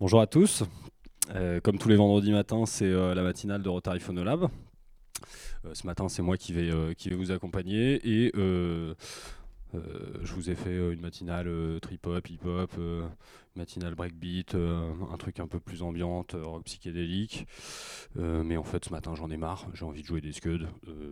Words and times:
Bonjour 0.00 0.20
à 0.20 0.28
tous. 0.28 0.62
Euh, 1.34 1.60
comme 1.60 1.76
tous 1.76 1.88
les 1.88 1.96
vendredis 1.96 2.30
matins, 2.30 2.66
c'est 2.66 2.84
euh, 2.84 3.16
la 3.16 3.24
matinale 3.24 3.64
de 3.64 3.68
Rotary 3.68 3.98
Phonolab. 3.98 4.44
Euh, 5.64 5.74
ce 5.74 5.84
matin, 5.88 6.08
c'est 6.08 6.22
moi 6.22 6.36
qui 6.36 6.52
vais, 6.52 6.70
vous 7.16 7.32
accompagner 7.32 8.00
et 8.08 8.30
je 8.32 8.94
vous 10.34 10.50
ai 10.50 10.54
fait 10.54 10.76
une 10.76 11.00
matinale 11.00 11.80
trip-hop, 11.82 12.30
hip-hop, 12.30 12.70
matinale 13.56 13.96
breakbeat, 13.96 14.54
un 14.54 15.16
truc 15.16 15.40
un 15.40 15.48
peu 15.48 15.58
plus 15.58 15.82
ambiante, 15.82 16.36
rock 16.40 16.62
psychédélique. 16.66 17.48
Mais 18.14 18.56
en 18.56 18.62
fait, 18.62 18.84
ce 18.84 18.90
matin, 18.90 19.16
j'en 19.16 19.30
ai 19.30 19.36
marre. 19.36 19.66
J'ai 19.74 19.84
envie 19.84 20.02
de 20.02 20.06
jouer 20.06 20.20
des 20.20 20.32
scuds, 20.32 20.68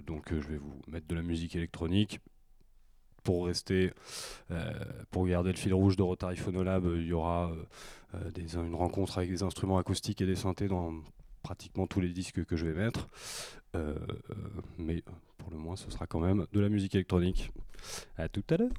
donc 0.07 0.29
je 0.31 0.47
vais 0.47 0.59
vous 0.59 0.81
mettre 0.87 1.09
de 1.09 1.17
la 1.17 1.23
musique 1.23 1.57
électronique 1.57 2.21
pour 3.27 3.47
rester, 3.47 3.93
euh, 4.53 4.73
pour 5.11 5.27
garder 5.27 5.51
le 5.51 5.57
fil 5.57 5.75
rouge 5.75 5.97
de 5.97 6.03
Rotary 6.03 6.37
Phonolab, 6.37 6.87
euh, 6.87 7.03
il 7.03 7.09
y 7.09 7.13
aura 7.13 7.51
euh, 8.15 8.31
une 8.65 8.77
rencontre 8.77 9.19
avec 9.19 9.31
des 9.31 9.43
instruments 9.43 9.79
acoustiques 9.79 10.21
et 10.21 10.27
des 10.27 10.37
synthés 10.37 10.69
dans 10.69 10.93
pratiquement 11.43 11.89
tous 11.89 12.01
les 12.01 12.11
disques 12.11 12.45
que 12.45 12.57
je 12.57 12.67
vais 12.67 12.85
mettre. 12.85 13.09
mais 14.79 15.03
pour 15.39 15.51
le 15.51 15.59
moins, 15.59 15.77
ce 15.77 15.91
sera 15.91 16.07
quand 16.07 16.21
même 16.21 16.47
de 16.53 16.61
la 16.61 16.69
musique 16.69 16.95
électronique. 16.95 17.51
À 18.17 18.29
tout 18.29 18.45
à 18.49 18.57
l'heure. 18.57 18.71